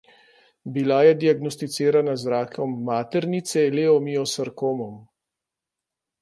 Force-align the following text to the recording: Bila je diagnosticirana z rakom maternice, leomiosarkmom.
Bila 0.77 0.95
je 1.07 1.11
diagnosticirana 1.23 2.15
z 2.21 2.33
rakom 2.35 2.73
maternice, 2.87 3.67
leomiosarkmom. 3.77 4.97